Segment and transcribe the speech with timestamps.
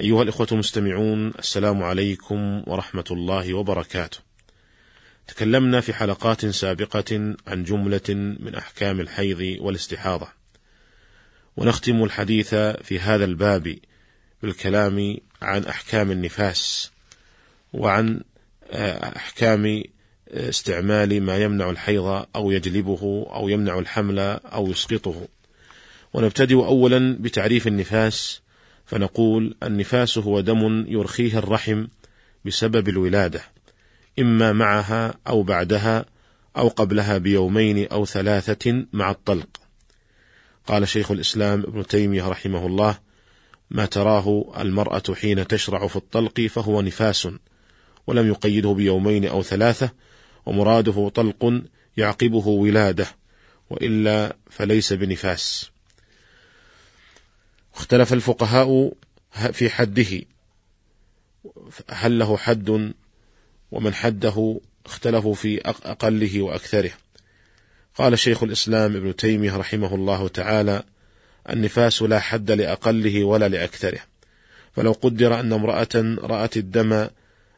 [0.00, 4.18] أيها الإخوة المستمعون السلام عليكم ورحمة الله وبركاته.
[5.26, 10.28] تكلمنا في حلقات سابقة عن جملة من أحكام الحيض والاستحاضة.
[11.56, 13.78] ونختم الحديث في هذا الباب
[14.42, 16.90] بالكلام عن أحكام النفاس
[17.72, 18.20] وعن
[19.16, 19.82] أحكام
[20.28, 25.28] استعمال ما يمنع الحيض أو يجلبه أو يمنع الحمل أو يسقطه.
[26.12, 28.43] ونبتدئ أولا بتعريف النفاس
[28.86, 31.86] فنقول النفاس هو دم يرخيه الرحم
[32.44, 33.42] بسبب الولادة
[34.18, 36.04] إما معها أو بعدها
[36.56, 39.48] أو قبلها بيومين أو ثلاثة مع الطلق.
[40.66, 42.98] قال شيخ الإسلام ابن تيمية رحمه الله
[43.70, 47.28] ما تراه المرأة حين تشرع في الطلق فهو نفاس
[48.06, 49.90] ولم يقيده بيومين أو ثلاثة
[50.46, 51.62] ومراده طلق
[51.96, 53.06] يعقبه ولادة
[53.70, 55.73] وإلا فليس بنفاس.
[57.74, 58.92] اختلف الفقهاء
[59.52, 60.22] في حده.
[61.90, 62.92] هل له حد
[63.72, 66.90] ومن حده اختلفوا في أقله وأكثره.
[67.94, 70.82] قال شيخ الإسلام ابن تيمية رحمه الله تعالى
[71.50, 74.00] النفاس لا حد لأقله ولا لأكثره.
[74.72, 77.08] فلو قدر أن امرأة رأت الدم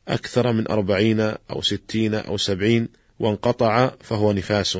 [0.08, 4.78] أكثر من أربعين أو ستين أو سبعين وانقطع فهو نفاس.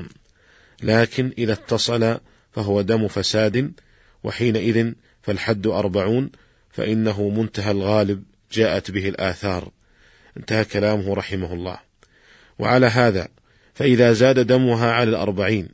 [0.82, 2.18] لكن إذا اتصل
[2.52, 3.72] فهو دم فساد
[4.24, 4.92] وحينئذ
[5.26, 6.30] فالحد أربعون
[6.70, 9.70] فإنه منتهى الغالب جاءت به الآثار.
[10.36, 11.78] انتهى كلامه رحمه الله.
[12.58, 13.28] وعلى هذا
[13.74, 15.68] فإذا زاد دمها على الأربعين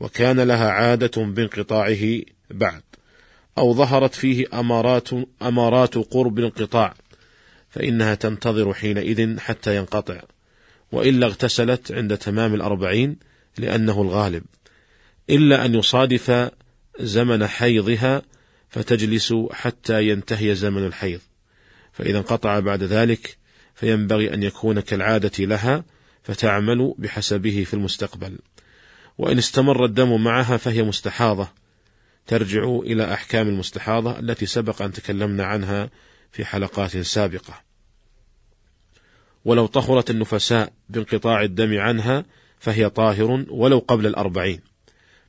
[0.00, 2.20] وكان لها عادة بانقطاعه
[2.50, 2.82] بعد
[3.58, 5.08] أو ظهرت فيه أمارات
[5.42, 6.94] أمارات قرب الانقطاع
[7.70, 10.20] فإنها تنتظر حينئذ حتى ينقطع.
[10.92, 13.16] وإلا اغتسلت عند تمام الأربعين
[13.58, 14.44] لأنه الغالب.
[15.30, 16.50] إلا أن يصادف
[17.00, 18.22] زمن حيضها
[18.70, 21.20] فتجلس حتى ينتهي زمن الحيض.
[21.92, 23.36] فإذا انقطع بعد ذلك
[23.74, 25.84] فينبغي أن يكون كالعادة لها
[26.22, 28.38] فتعمل بحسبه في المستقبل.
[29.18, 31.48] وإن استمر الدم معها فهي مستحاضة.
[32.26, 35.90] ترجع إلى أحكام المستحاضة التي سبق أن تكلمنا عنها
[36.32, 37.62] في حلقات سابقة.
[39.44, 42.24] ولو طهرت النفساء بانقطاع الدم عنها
[42.58, 44.60] فهي طاهر ولو قبل الأربعين.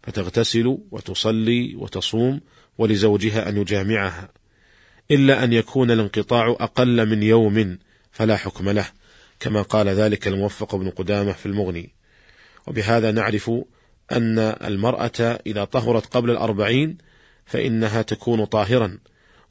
[0.03, 2.41] فتغتسل وتصلي وتصوم
[2.77, 4.29] ولزوجها أن يجامعها.
[5.11, 7.77] إلا أن يكون الانقطاع أقل من يوم
[8.11, 8.85] فلا حكم له
[9.39, 11.89] كما قال ذلك الموفق بن قدامة في المغني.
[12.67, 13.51] وبهذا نعرف
[14.11, 16.97] أن المرأة إذا طهرت قبل الأربعين
[17.45, 18.97] فإنها تكون طاهرا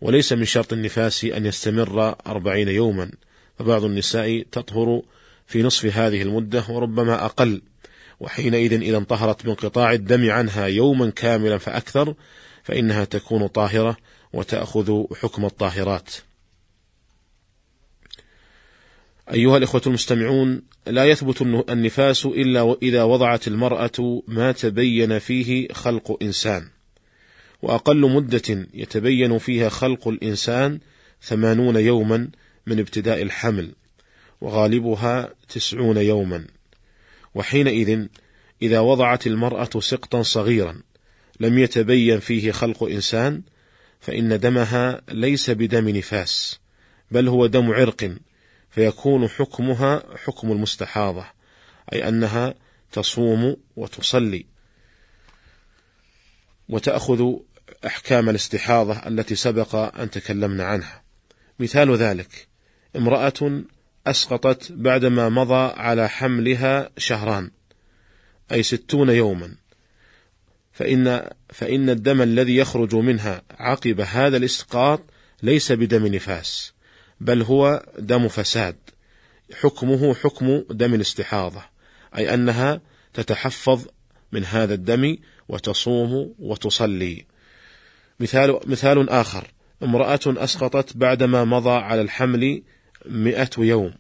[0.00, 3.10] وليس من شرط النفاس أن يستمر أربعين يوما.
[3.58, 5.02] فبعض النساء تطهر
[5.46, 7.62] في نصف هذه المدة وربما أقل
[8.20, 12.14] وحينئذ إذا انطهرت بانقطاع الدم عنها يوما كاملا فأكثر
[12.62, 13.96] فإنها تكون طاهرة
[14.32, 16.10] وتأخذ حكم الطاهرات.
[19.32, 26.68] أيها الإخوة المستمعون، لا يثبت النفاس إلا إذا وضعت المرأة ما تبين فيه خلق إنسان،
[27.62, 30.80] وأقل مدة يتبين فيها خلق الإنسان
[31.22, 32.30] ثمانون يوما
[32.66, 33.72] من ابتداء الحمل،
[34.40, 36.46] وغالبها تسعون يوما،
[37.34, 38.06] وحينئذ
[38.62, 40.82] إذا وضعت المرأة سقطا صغيرا
[41.40, 43.42] لم يتبين فيه خلق إنسان
[44.00, 46.60] فإن دمها ليس بدم نفاس
[47.10, 48.16] بل هو دم عرق
[48.70, 51.26] فيكون حكمها حكم المستحاضة
[51.92, 52.54] أي أنها
[52.92, 54.46] تصوم وتصلي.
[56.68, 57.32] وتأخذ
[57.86, 61.02] أحكام الاستحاضة التي سبق أن تكلمنا عنها.
[61.58, 62.48] مثال ذلك
[62.96, 63.62] امرأة
[64.06, 67.50] أسقطت بعدما مضى على حملها شهران
[68.52, 69.56] أي ستون يوما.
[70.80, 75.00] فإن فإن الدم الذي يخرج منها عقب هذا الإسقاط
[75.42, 76.72] ليس بدم نفاس
[77.20, 78.76] بل هو دم فساد.
[79.60, 81.62] حكمه حكم دم الاستحاضة
[82.16, 82.80] أي أنها
[83.14, 83.86] تتحفظ
[84.32, 85.16] من هذا الدم
[85.48, 87.24] وتصوم وتصلي.
[88.20, 89.46] مثال مثال آخر
[89.82, 92.62] امرأة أسقطت بعدما مضى على الحمل
[93.06, 93.94] مئة يوم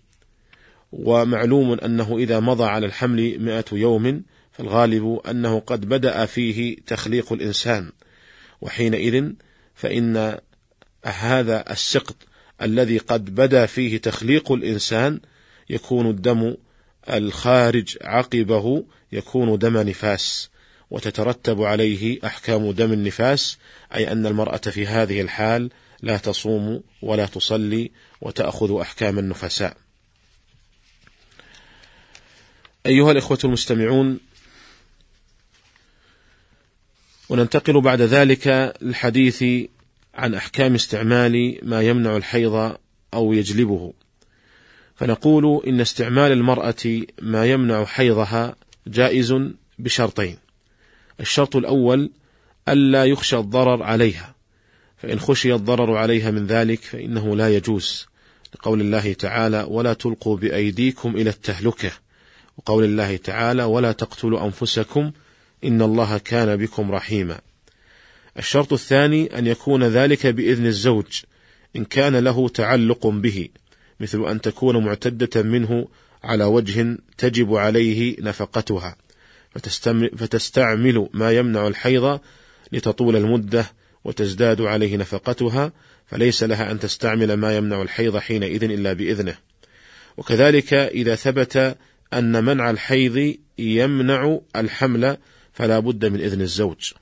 [0.92, 4.22] ومعلوم أنه إذا مضى على الحمل مئة يوم
[4.60, 7.92] فالغالب أنه قد بدأ فيه تخليق الإنسان
[8.60, 9.32] وحينئذ
[9.74, 10.38] فإن
[11.04, 12.16] هذا السقط
[12.62, 15.20] الذي قد بدأ فيه تخليق الإنسان
[15.70, 16.54] يكون الدم
[17.10, 20.50] الخارج عقبه يكون دم نفاس
[20.90, 23.58] وتترتب عليه أحكام دم النفاس
[23.94, 25.70] أي أن المرأة في هذه الحال
[26.02, 27.90] لا تصوم ولا تصلي
[28.20, 29.76] وتأخذ أحكام النفساء.
[32.86, 34.20] أيها الإخوة المستمعون،
[37.30, 39.44] وننتقل بعد ذلك للحديث
[40.14, 42.76] عن أحكام استعمال ما يمنع الحيض
[43.14, 43.92] أو يجلبه.
[44.94, 48.56] فنقول إن استعمال المرأة ما يمنع حيضها
[48.86, 49.34] جائز
[49.78, 50.36] بشرطين.
[51.20, 52.10] الشرط الأول
[52.68, 54.34] ألا يخشى الضرر عليها،
[54.96, 58.06] فإن خشي الضرر عليها من ذلك فإنه لا يجوز،
[58.54, 61.90] لقول الله تعالى: ولا تلقوا بأيديكم إلى التهلكة،
[62.58, 65.12] وقول الله تعالى: ولا تقتلوا أنفسكم
[65.64, 67.40] إن الله كان بكم رحيما.
[68.38, 71.22] الشرط الثاني أن يكون ذلك بإذن الزوج
[71.76, 73.48] إن كان له تعلق به
[74.00, 75.88] مثل أن تكون معتدة منه
[76.24, 78.96] على وجه تجب عليه نفقتها
[80.16, 82.20] فتستعمل ما يمنع الحيض
[82.72, 83.66] لتطول المدة
[84.04, 85.72] وتزداد عليه نفقتها
[86.06, 89.36] فليس لها أن تستعمل ما يمنع الحيض حينئذ إلا بإذنه
[90.16, 91.76] وكذلك إذا ثبت
[92.12, 95.16] أن منع الحيض يمنع الحمل
[95.60, 96.92] فلا بد من إذن الزوج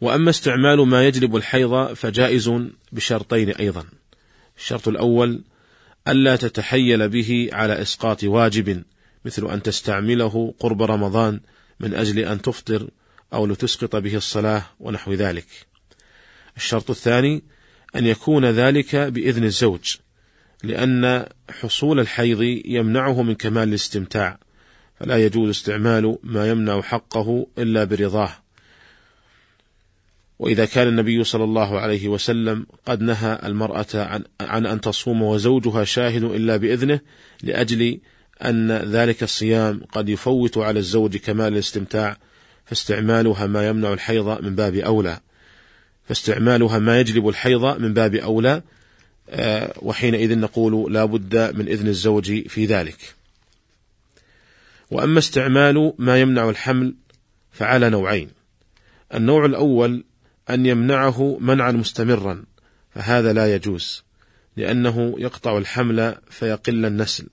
[0.00, 2.52] وأما استعمال ما يجلب الحيض فجائز
[2.92, 3.84] بشرطين أيضا
[4.58, 5.44] الشرط الأول
[6.08, 8.84] ألا تتحيل به على إسقاط واجب
[9.24, 11.40] مثل أن تستعمله قرب رمضان
[11.80, 12.90] من أجل أن تفطر
[13.32, 15.46] أو لتسقط به الصلاة ونحو ذلك.
[16.56, 17.42] الشرط الثاني
[17.96, 19.96] أن يكون ذلك بإذن الزوج،
[20.64, 24.38] لأن حصول الحيض يمنعه من كمال الاستمتاع،
[25.04, 28.30] فلا يجوز استعمال ما يمنع حقه إلا برضاه،
[30.38, 35.84] وإذا كان النبي صلى الله عليه وسلم قد نهى المرأة عن, عن أن تصوم وزوجها
[35.84, 37.00] شاهد إلا بإذنه
[37.42, 37.98] لأجل
[38.44, 42.16] أن ذلك الصيام قد يفوت على الزوج كمال الاستمتاع
[42.64, 45.20] فاستعمالها ما يمنع الحيض من باب أولى.
[46.08, 48.62] فاستعمالها ما يجلب الحيض من باب أولى
[49.30, 53.14] آه، وحينئذ نقول لا بد من إذن الزوج في ذلك.
[54.90, 56.94] وأما استعمال ما يمنع الحمل
[57.50, 58.30] فعلى نوعين.
[59.14, 60.04] النوع الأول
[60.50, 62.44] أن يمنعه منعا مستمرا
[62.90, 64.04] فهذا لا يجوز
[64.56, 67.26] لأنه يقطع الحمل فيقل النسل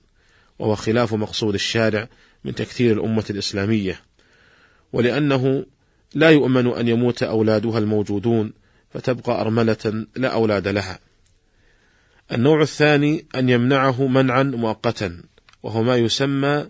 [0.58, 2.08] وهو خلاف مقصود الشارع
[2.44, 4.00] من تكثير الأمة الإسلامية.
[4.92, 5.66] ولأنه
[6.14, 8.52] لا يؤمن أن يموت أولادها الموجودون
[8.90, 10.98] فتبقى أرملة لا أولاد لها.
[12.32, 15.22] النوع الثاني أن يمنعه منعا مؤقتا
[15.62, 16.66] وهو ما يسمى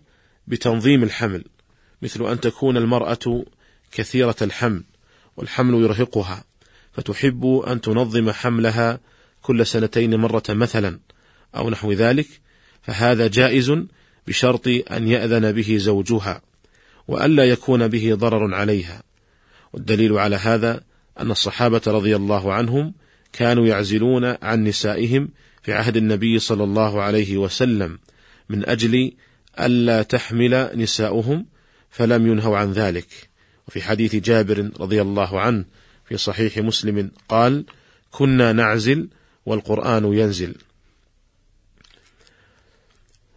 [0.47, 1.45] بتنظيم الحمل
[2.03, 3.45] مثل أن تكون المرأة
[3.93, 4.83] كثيرة الحمل
[5.37, 6.45] والحمل يرهقها
[6.93, 9.01] فتحب أن تنظم حملها
[9.43, 10.99] كل سنتين مرة مثلا
[11.57, 12.27] أو نحو ذلك
[12.83, 13.73] فهذا جائز
[14.27, 16.43] بشرط أن يأذن به زوجها
[17.09, 19.03] وألا يكون به ضرر عليها.
[19.73, 20.81] والدليل على هذا
[21.21, 22.95] أن الصحابة رضي الله عنهم
[23.33, 25.29] كانوا يعزلون عن نسائهم
[25.63, 27.99] في عهد النبي صلى الله عليه وسلم
[28.49, 29.13] من أجل
[29.61, 31.47] ألا تحمل نساؤهم
[31.91, 33.31] فلم ينهوا عن ذلك
[33.69, 35.65] وفي حديث جابر رضي الله عنه
[36.09, 37.65] في صحيح مسلم قال:
[38.11, 39.09] كنا نعزل
[39.47, 40.55] والقرآن ينزل.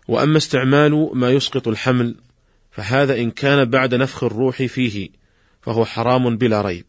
[0.07, 2.15] وأما استعمال ما يسقط الحمل
[2.71, 5.09] فهذا إن كان بعد نفخ الروح فيه
[5.61, 6.85] فهو حرام بلا ريب،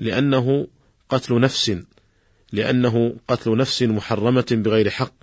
[0.00, 0.68] لأنه
[1.08, 1.76] قتل نفس
[2.52, 5.14] لأنه قتل نفس محرمة بغير حق،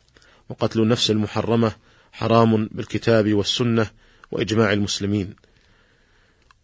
[0.49, 1.75] وقتل النفس المحرمة
[2.15, 3.87] حرام بالكتاب والسنة
[4.31, 5.35] وإجماع المسلمين.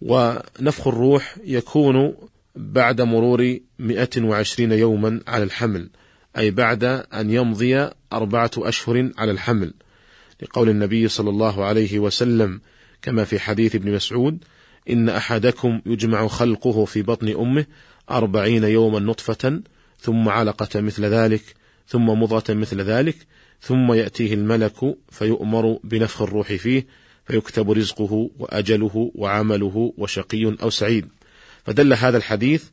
[0.01, 2.13] ونفخ الروح يكون
[2.55, 5.89] بعد مرور 120 يوما على الحمل
[6.37, 9.73] أي بعد أن يمضي أربعة أشهر على الحمل
[10.41, 12.61] لقول النبي صلى الله عليه وسلم
[13.01, 14.43] كما في حديث ابن مسعود
[14.89, 17.65] إن أحدكم يجمع خلقه في بطن أمه
[18.11, 19.61] أربعين يوما نطفة
[19.99, 21.41] ثم علقة مثل ذلك
[21.91, 23.15] ثم مضغة مثل ذلك
[23.61, 26.87] ثم يأتيه الملك فيؤمر بنفخ الروح فيه
[27.25, 31.07] فيكتب رزقه وأجله وعمله وشقي أو سعيد.
[31.65, 32.63] فدل هذا الحديث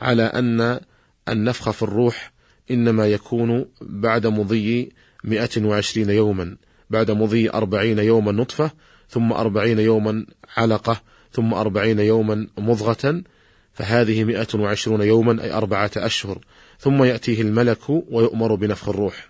[0.00, 0.80] على أن
[1.28, 2.32] النفخ في الروح
[2.70, 4.92] إنما يكون بعد مضي
[5.24, 6.56] 120 يوما
[6.90, 8.70] بعد مضي أربعين يوما نطفة
[9.08, 13.22] ثم أربعين يوما علقة ثم أربعين يوما مضغة
[13.78, 16.38] فهذه مئة وعشرون يوما أي أربعة أشهر.
[16.78, 19.28] ثم يأتيه الملك ويؤمر بنفخ الروح.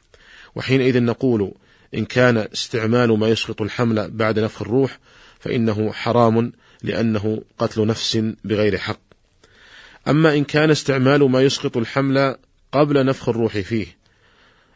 [0.54, 1.52] وحينئذ نقول
[1.94, 4.98] إن كان استعمال ما يسقط الحمل بعد نفخ الروح
[5.40, 6.52] فإنه حرام
[6.82, 9.00] لأنه قتل نفس بغير حق.
[10.08, 12.36] أما إن كان استعمال ما يسقط الحمل
[12.72, 13.86] قبل نفخ الروح فيه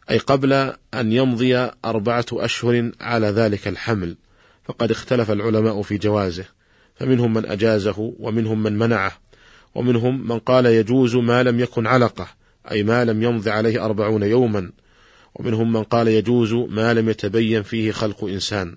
[0.09, 0.53] أي قبل
[0.93, 4.17] أن يمضي أربعة أشهر على ذلك الحمل
[4.63, 6.45] فقد اختلف العلماء في جوازه.
[6.95, 9.22] فمنهم من أجازه ومنهم من منعه.
[9.75, 12.27] ومنهم من قال يجوز ما لم يكن علقة
[12.71, 14.71] أي ما لم يمض عليه أربعون يوما.
[15.35, 18.75] ومنهم من قال يجوز ما لم يتبين فيه خلق إنسان.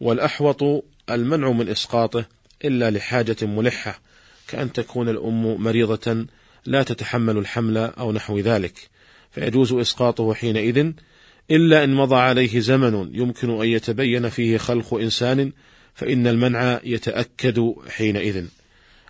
[0.00, 2.24] والأحوط المنع من إسقاطه
[2.64, 4.00] إلا لحاجة ملحة
[4.48, 6.26] كأن تكون الأم مريضة
[6.66, 8.90] لا تتحمل الحمل أو نحو ذلك.
[9.30, 10.92] فيجوز إسقاطه حينئذ
[11.50, 15.52] إلا إن مضى عليه زمن يمكن أن يتبين فيه خلق إنسان
[15.94, 18.44] فإن المنع يتأكد حينئذ.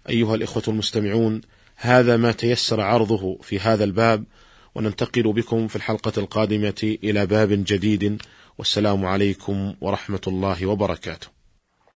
[0.09, 1.41] أيها الإخوة المستمعون،
[1.77, 4.25] هذا ما تيسر عرضه في هذا الباب،
[4.75, 8.23] وننتقل بكم في الحلقة القادمة إلى باب جديد،
[8.59, 11.40] والسلام عليكم ورحمة الله وبركاته.